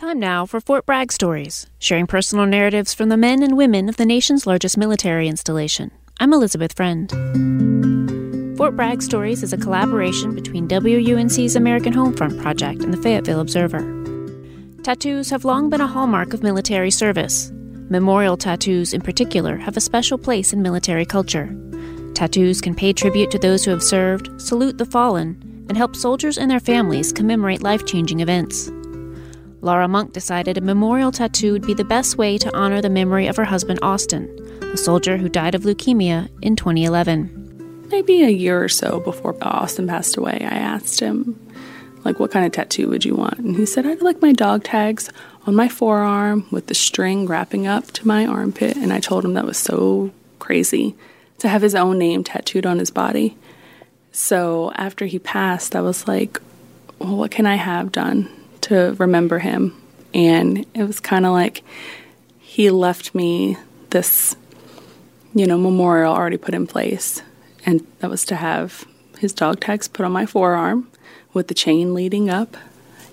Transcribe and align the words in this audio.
Time 0.00 0.18
now 0.18 0.46
for 0.46 0.62
Fort 0.62 0.86
Bragg 0.86 1.12
Stories, 1.12 1.66
sharing 1.78 2.06
personal 2.06 2.46
narratives 2.46 2.94
from 2.94 3.10
the 3.10 3.18
men 3.18 3.42
and 3.42 3.54
women 3.54 3.86
of 3.86 3.98
the 3.98 4.06
nation's 4.06 4.46
largest 4.46 4.78
military 4.78 5.28
installation. 5.28 5.90
I'm 6.18 6.32
Elizabeth 6.32 6.74
Friend. 6.74 7.06
Fort 8.56 8.76
Bragg 8.76 9.02
Stories 9.02 9.42
is 9.42 9.52
a 9.52 9.58
collaboration 9.58 10.34
between 10.34 10.66
WUNC's 10.68 11.54
American 11.54 11.92
Homefront 11.92 12.40
Project 12.40 12.82
and 12.82 12.94
the 12.94 13.02
Fayetteville 13.02 13.40
Observer. 13.40 13.84
Tattoos 14.82 15.28
have 15.28 15.44
long 15.44 15.68
been 15.68 15.82
a 15.82 15.86
hallmark 15.86 16.32
of 16.32 16.42
military 16.42 16.90
service. 16.90 17.50
Memorial 17.90 18.38
tattoos, 18.38 18.94
in 18.94 19.02
particular, 19.02 19.58
have 19.58 19.76
a 19.76 19.82
special 19.82 20.16
place 20.16 20.54
in 20.54 20.62
military 20.62 21.04
culture. 21.04 21.54
Tattoos 22.14 22.62
can 22.62 22.74
pay 22.74 22.94
tribute 22.94 23.30
to 23.32 23.38
those 23.38 23.66
who 23.66 23.70
have 23.70 23.82
served, 23.82 24.40
salute 24.40 24.78
the 24.78 24.86
fallen, 24.86 25.66
and 25.68 25.76
help 25.76 25.94
soldiers 25.94 26.38
and 26.38 26.50
their 26.50 26.58
families 26.58 27.12
commemorate 27.12 27.62
life 27.62 27.84
changing 27.84 28.20
events. 28.20 28.72
Laura 29.62 29.86
Monk 29.86 30.14
decided 30.14 30.56
a 30.56 30.62
memorial 30.62 31.12
tattoo 31.12 31.52
would 31.52 31.66
be 31.66 31.74
the 31.74 31.84
best 31.84 32.16
way 32.16 32.38
to 32.38 32.56
honor 32.56 32.80
the 32.80 32.88
memory 32.88 33.26
of 33.26 33.36
her 33.36 33.44
husband 33.44 33.78
Austin, 33.82 34.26
a 34.72 34.76
soldier 34.76 35.18
who 35.18 35.28
died 35.28 35.54
of 35.54 35.62
leukemia 35.62 36.30
in 36.40 36.56
2011. 36.56 37.86
Maybe 37.90 38.22
a 38.22 38.30
year 38.30 38.62
or 38.62 38.68
so 38.70 39.00
before 39.00 39.36
Austin 39.42 39.86
passed 39.86 40.16
away, 40.16 40.38
I 40.40 40.56
asked 40.56 41.00
him, 41.00 41.38
like, 42.04 42.18
what 42.18 42.30
kind 42.30 42.46
of 42.46 42.52
tattoo 42.52 42.88
would 42.88 43.04
you 43.04 43.14
want? 43.14 43.38
And 43.38 43.54
he 43.54 43.66
said, 43.66 43.84
I'd 43.84 44.00
like 44.00 44.22
my 44.22 44.32
dog 44.32 44.64
tags 44.64 45.10
on 45.46 45.54
my 45.54 45.68
forearm 45.68 46.46
with 46.50 46.68
the 46.68 46.74
string 46.74 47.26
wrapping 47.26 47.66
up 47.66 47.90
to 47.92 48.08
my 48.08 48.24
armpit. 48.24 48.78
And 48.78 48.94
I 48.94 49.00
told 49.00 49.26
him 49.26 49.34
that 49.34 49.44
was 49.44 49.58
so 49.58 50.10
crazy 50.38 50.94
to 51.38 51.48
have 51.48 51.60
his 51.60 51.74
own 51.74 51.98
name 51.98 52.24
tattooed 52.24 52.64
on 52.64 52.78
his 52.78 52.90
body. 52.90 53.36
So 54.12 54.72
after 54.76 55.04
he 55.04 55.18
passed, 55.18 55.76
I 55.76 55.82
was 55.82 56.08
like, 56.08 56.40
well, 56.98 57.16
what 57.16 57.30
can 57.30 57.44
I 57.44 57.56
have 57.56 57.92
done 57.92 58.30
to 58.62 58.94
remember 58.98 59.38
him. 59.38 59.80
And 60.12 60.66
it 60.74 60.84
was 60.84 61.00
kind 61.00 61.26
of 61.26 61.32
like 61.32 61.62
he 62.38 62.70
left 62.70 63.14
me 63.14 63.56
this, 63.90 64.36
you 65.34 65.46
know, 65.46 65.58
memorial 65.58 66.12
already 66.12 66.36
put 66.36 66.54
in 66.54 66.66
place. 66.66 67.22
And 67.64 67.86
that 68.00 68.10
was 68.10 68.24
to 68.26 68.36
have 68.36 68.84
his 69.18 69.32
dog 69.32 69.60
tags 69.60 69.86
put 69.86 70.04
on 70.04 70.12
my 70.12 70.26
forearm 70.26 70.90
with 71.32 71.48
the 71.48 71.54
chain 71.54 71.94
leading 71.94 72.30
up. 72.30 72.56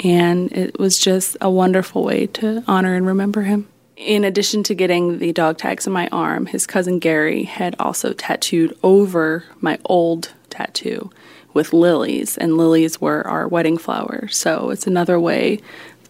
And 0.00 0.52
it 0.52 0.78
was 0.78 0.98
just 0.98 1.36
a 1.40 1.50
wonderful 1.50 2.04
way 2.04 2.26
to 2.26 2.62
honor 2.68 2.94
and 2.94 3.06
remember 3.06 3.42
him. 3.42 3.68
In 3.96 4.22
addition 4.22 4.62
to 4.64 4.74
getting 4.74 5.18
the 5.18 5.32
dog 5.32 5.58
tags 5.58 5.88
on 5.88 5.92
my 5.92 6.06
arm, 6.12 6.46
his 6.46 6.68
cousin 6.68 7.00
Gary 7.00 7.42
had 7.42 7.74
also 7.80 8.12
tattooed 8.12 8.78
over 8.84 9.44
my 9.60 9.78
old 9.84 10.32
tattoo 10.58 11.10
with 11.54 11.72
lilies, 11.72 12.36
and 12.36 12.56
lilies 12.56 13.00
were 13.00 13.26
our 13.26 13.48
wedding 13.48 13.78
flowers. 13.78 14.36
So 14.36 14.70
it's 14.70 14.86
another 14.86 15.18
way, 15.18 15.60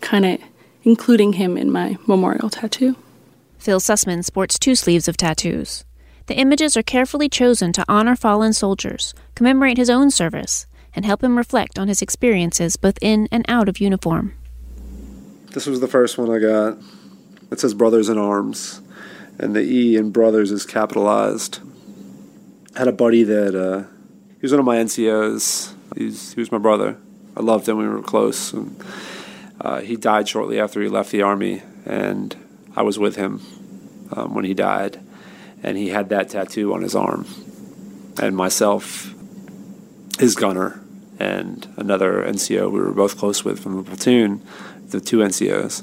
kind 0.00 0.24
of 0.24 0.40
including 0.82 1.34
him 1.34 1.56
in 1.56 1.70
my 1.70 1.96
memorial 2.06 2.50
tattoo. 2.50 2.96
Phil 3.58 3.80
Sussman 3.80 4.24
sports 4.24 4.58
two 4.58 4.74
sleeves 4.74 5.08
of 5.08 5.16
tattoos. 5.16 5.84
The 6.26 6.38
images 6.38 6.76
are 6.76 6.82
carefully 6.82 7.28
chosen 7.28 7.72
to 7.72 7.84
honor 7.88 8.16
fallen 8.16 8.52
soldiers, 8.52 9.14
commemorate 9.34 9.78
his 9.78 9.90
own 9.90 10.10
service, 10.10 10.66
and 10.94 11.04
help 11.04 11.22
him 11.22 11.36
reflect 11.36 11.78
on 11.78 11.88
his 11.88 12.02
experiences 12.02 12.76
both 12.76 12.98
in 13.00 13.28
and 13.30 13.44
out 13.48 13.68
of 13.68 13.80
uniform. 13.80 14.34
This 15.52 15.66
was 15.66 15.80
the 15.80 15.88
first 15.88 16.18
one 16.18 16.30
I 16.30 16.38
got. 16.38 16.78
It 17.50 17.60
says 17.60 17.74
Brothers 17.74 18.08
in 18.08 18.18
Arms, 18.18 18.80
and 19.38 19.54
the 19.54 19.62
E 19.62 19.96
in 19.96 20.10
Brothers 20.10 20.50
is 20.50 20.66
capitalized. 20.66 21.60
I 22.76 22.80
had 22.80 22.88
a 22.88 22.92
buddy 22.92 23.24
that 23.24 23.54
uh, 23.54 23.97
he 24.38 24.42
was 24.42 24.52
one 24.52 24.60
of 24.60 24.66
my 24.66 24.76
NCOs. 24.76 25.74
He's, 25.96 26.32
he 26.32 26.40
was 26.40 26.52
my 26.52 26.58
brother. 26.58 26.96
I 27.36 27.40
loved 27.40 27.68
him. 27.68 27.76
We 27.76 27.88
were 27.88 28.02
close. 28.02 28.52
And, 28.52 28.84
uh, 29.60 29.80
he 29.80 29.96
died 29.96 30.28
shortly 30.28 30.60
after 30.60 30.80
he 30.80 30.88
left 30.88 31.10
the 31.10 31.22
army, 31.22 31.62
and 31.84 32.36
I 32.76 32.82
was 32.82 33.00
with 33.00 33.16
him 33.16 33.40
um, 34.12 34.34
when 34.34 34.44
he 34.44 34.54
died. 34.54 35.00
And 35.64 35.76
he 35.76 35.88
had 35.88 36.08
that 36.10 36.28
tattoo 36.28 36.72
on 36.72 36.82
his 36.82 36.94
arm. 36.94 37.26
And 38.22 38.36
myself, 38.36 39.12
his 40.20 40.36
gunner, 40.36 40.80
and 41.18 41.66
another 41.76 42.22
NCO 42.22 42.70
we 42.70 42.78
were 42.78 42.92
both 42.92 43.18
close 43.18 43.44
with 43.44 43.58
from 43.58 43.76
the 43.76 43.82
platoon, 43.82 44.40
the 44.90 45.00
two 45.00 45.18
NCOs, 45.18 45.82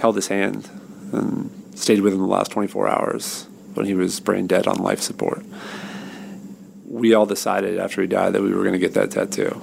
held 0.00 0.16
his 0.16 0.26
hand 0.26 0.68
and 1.12 1.52
stayed 1.76 2.00
with 2.00 2.14
him 2.14 2.18
the 2.18 2.26
last 2.26 2.50
24 2.50 2.88
hours 2.88 3.46
when 3.74 3.86
he 3.86 3.94
was 3.94 4.18
brain 4.18 4.48
dead 4.48 4.66
on 4.66 4.78
life 4.78 5.00
support 5.00 5.44
we 6.94 7.12
all 7.12 7.26
decided 7.26 7.78
after 7.78 8.00
he 8.02 8.06
died 8.06 8.32
that 8.32 8.42
we 8.42 8.54
were 8.54 8.62
going 8.62 8.72
to 8.72 8.78
get 8.78 8.94
that 8.94 9.10
tattoo. 9.10 9.60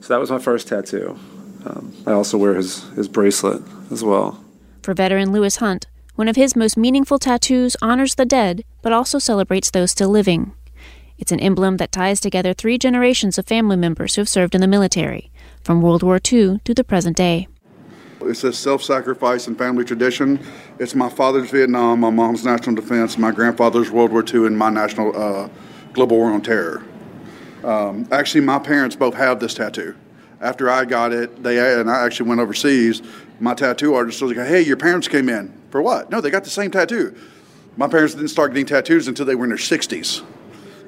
So 0.00 0.08
that 0.12 0.18
was 0.18 0.32
my 0.32 0.40
first 0.40 0.66
tattoo. 0.66 1.16
Um, 1.64 1.94
I 2.04 2.10
also 2.10 2.36
wear 2.36 2.54
his, 2.54 2.82
his 2.90 3.06
bracelet 3.06 3.62
as 3.92 4.02
well. 4.02 4.44
For 4.82 4.92
veteran 4.92 5.32
Lewis 5.32 5.56
Hunt, 5.56 5.86
one 6.16 6.26
of 6.26 6.34
his 6.34 6.56
most 6.56 6.76
meaningful 6.76 7.20
tattoos 7.20 7.76
honors 7.80 8.16
the 8.16 8.24
dead, 8.24 8.64
but 8.82 8.92
also 8.92 9.20
celebrates 9.20 9.70
those 9.70 9.92
still 9.92 10.08
living. 10.08 10.54
It's 11.18 11.30
an 11.30 11.38
emblem 11.40 11.76
that 11.76 11.92
ties 11.92 12.20
together 12.20 12.52
three 12.52 12.78
generations 12.78 13.38
of 13.38 13.46
family 13.46 13.76
members 13.76 14.16
who 14.16 14.20
have 14.20 14.28
served 14.28 14.54
in 14.54 14.60
the 14.60 14.66
military, 14.66 15.30
from 15.62 15.80
World 15.80 16.02
War 16.02 16.16
II 16.16 16.60
to 16.64 16.74
the 16.74 16.84
present 16.84 17.16
day. 17.16 17.46
It's 18.22 18.42
a 18.42 18.52
self 18.52 18.82
sacrifice 18.82 19.46
and 19.46 19.56
family 19.56 19.84
tradition. 19.84 20.40
It's 20.80 20.96
my 20.96 21.08
father's 21.08 21.50
Vietnam, 21.50 22.00
my 22.00 22.10
mom's 22.10 22.44
national 22.44 22.74
defense, 22.74 23.16
my 23.18 23.30
grandfather's 23.30 23.90
World 23.90 24.10
War 24.10 24.24
II, 24.24 24.46
and 24.46 24.58
my 24.58 24.68
national 24.68 25.16
uh, 25.16 25.48
global 25.96 26.18
war 26.18 26.30
on 26.30 26.42
terror. 26.42 26.84
Um, 27.64 28.06
actually, 28.12 28.42
my 28.42 28.60
parents 28.60 28.94
both 28.94 29.14
have 29.14 29.40
this 29.40 29.54
tattoo. 29.54 29.96
After 30.40 30.70
I 30.70 30.84
got 30.84 31.12
it, 31.12 31.42
they 31.42 31.80
and 31.80 31.90
I 31.90 32.04
actually 32.04 32.28
went 32.28 32.40
overseas. 32.40 33.02
My 33.40 33.54
tattoo 33.54 33.94
artist 33.94 34.22
was 34.22 34.36
like, 34.36 34.46
"Hey, 34.46 34.60
your 34.60 34.76
parents 34.76 35.08
came 35.08 35.28
in 35.28 35.52
for 35.70 35.82
what?" 35.82 36.10
No, 36.10 36.20
they 36.20 36.30
got 36.30 36.44
the 36.44 36.50
same 36.50 36.70
tattoo. 36.70 37.16
My 37.76 37.88
parents 37.88 38.14
didn't 38.14 38.28
start 38.28 38.52
getting 38.52 38.66
tattoos 38.66 39.08
until 39.08 39.26
they 39.26 39.34
were 39.34 39.44
in 39.44 39.50
their 39.50 39.58
60s, 39.58 40.22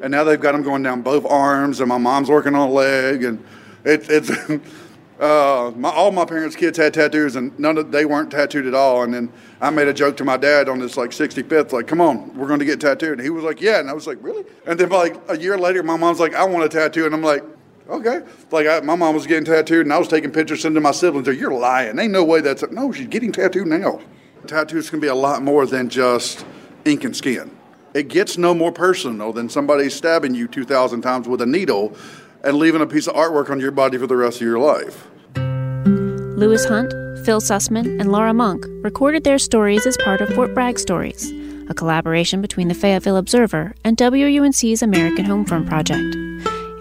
and 0.02 0.10
now 0.10 0.24
they've 0.24 0.40
got 0.40 0.52
them 0.52 0.62
going 0.62 0.82
down 0.82 1.00
both 1.02 1.24
arms, 1.26 1.80
and 1.80 1.88
my 1.88 1.98
mom's 1.98 2.28
working 2.28 2.54
on 2.54 2.68
a 2.68 2.72
leg, 2.72 3.24
and 3.24 3.42
it, 3.84 4.08
it's 4.10 4.30
Uh, 5.18 5.72
my, 5.74 5.90
all 5.90 6.12
my 6.12 6.24
parents' 6.24 6.54
kids 6.54 6.78
had 6.78 6.94
tattoos, 6.94 7.34
and 7.34 7.56
none 7.58 7.76
of 7.76 7.90
they 7.90 8.04
weren't 8.04 8.30
tattooed 8.30 8.66
at 8.66 8.74
all. 8.74 9.02
And 9.02 9.12
then 9.12 9.32
I 9.60 9.70
made 9.70 9.88
a 9.88 9.92
joke 9.92 10.16
to 10.18 10.24
my 10.24 10.36
dad 10.36 10.68
on 10.68 10.78
this 10.78 10.96
like 10.96 11.10
65th, 11.10 11.72
like, 11.72 11.88
"Come 11.88 12.00
on, 12.00 12.32
we're 12.36 12.46
going 12.46 12.60
to 12.60 12.64
get 12.64 12.80
tattooed." 12.80 13.14
And 13.14 13.20
he 13.20 13.30
was 13.30 13.42
like, 13.42 13.60
"Yeah," 13.60 13.80
and 13.80 13.90
I 13.90 13.94
was 13.94 14.06
like, 14.06 14.18
"Really?" 14.20 14.44
And 14.66 14.78
then 14.78 14.90
like 14.90 15.16
a 15.28 15.36
year 15.36 15.58
later, 15.58 15.82
my 15.82 15.96
mom's 15.96 16.20
like, 16.20 16.34
"I 16.34 16.44
want 16.44 16.64
a 16.64 16.68
tattoo," 16.68 17.04
and 17.04 17.12
I'm 17.12 17.22
like, 17.22 17.42
"Okay." 17.88 18.20
Like 18.52 18.68
I, 18.68 18.78
my 18.80 18.94
mom 18.94 19.16
was 19.16 19.26
getting 19.26 19.44
tattooed, 19.44 19.86
and 19.86 19.92
I 19.92 19.98
was 19.98 20.06
taking 20.06 20.30
pictures, 20.30 20.62
sending 20.62 20.82
my 20.82 20.92
siblings. 20.92 21.26
Like, 21.26 21.40
You're 21.40 21.52
lying. 21.52 21.98
Ain't 21.98 22.12
no 22.12 22.22
way 22.22 22.40
that's 22.40 22.62
a, 22.62 22.72
no. 22.72 22.92
She's 22.92 23.08
getting 23.08 23.32
tattooed 23.32 23.66
now. 23.66 24.00
Tattoos 24.46 24.88
can 24.88 25.00
be 25.00 25.08
a 25.08 25.14
lot 25.14 25.42
more 25.42 25.66
than 25.66 25.88
just 25.88 26.46
ink 26.84 27.02
and 27.02 27.16
skin. 27.16 27.50
It 27.92 28.08
gets 28.08 28.38
no 28.38 28.54
more 28.54 28.70
personal 28.70 29.32
than 29.32 29.48
somebody 29.48 29.90
stabbing 29.90 30.34
you 30.34 30.46
2,000 30.46 31.00
times 31.02 31.26
with 31.26 31.40
a 31.40 31.46
needle 31.46 31.96
and 32.44 32.56
leaving 32.56 32.80
a 32.80 32.86
piece 32.86 33.06
of 33.06 33.14
artwork 33.14 33.50
on 33.50 33.60
your 33.60 33.70
body 33.70 33.98
for 33.98 34.06
the 34.06 34.16
rest 34.16 34.40
of 34.40 34.46
your 34.46 34.58
life. 34.58 35.06
Lewis 35.36 36.64
Hunt, 36.64 36.92
Phil 37.24 37.40
Sussman, 37.40 38.00
and 38.00 38.12
Laura 38.12 38.32
Monk 38.32 38.64
recorded 38.82 39.24
their 39.24 39.38
stories 39.38 39.86
as 39.86 39.96
part 39.98 40.20
of 40.20 40.28
Fort 40.30 40.54
Bragg 40.54 40.78
Stories, 40.78 41.32
a 41.68 41.74
collaboration 41.74 42.40
between 42.40 42.68
the 42.68 42.74
Fayetteville 42.74 43.16
Observer 43.16 43.74
and 43.84 43.96
WUNC's 43.96 44.82
American 44.82 45.26
Homefront 45.26 45.66
Project. 45.68 46.16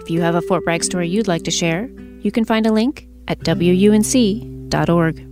If 0.00 0.10
you 0.10 0.20
have 0.20 0.36
a 0.36 0.42
Fort 0.42 0.64
Bragg 0.64 0.84
story 0.84 1.08
you'd 1.08 1.28
like 1.28 1.42
to 1.44 1.50
share, 1.50 1.90
you 2.20 2.30
can 2.30 2.44
find 2.44 2.66
a 2.66 2.72
link 2.72 3.08
at 3.26 3.40
WUNC.org. 3.40 5.27